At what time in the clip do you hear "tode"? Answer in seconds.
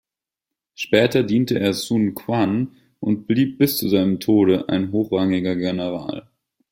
4.19-4.67